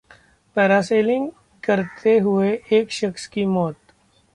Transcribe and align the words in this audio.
parasailing 0.55 1.29
करते 1.63 2.17
हुए 2.19 2.51
एक 2.71 2.91
शख्स 2.91 3.27
की 3.27 3.45
मौत 3.45 3.75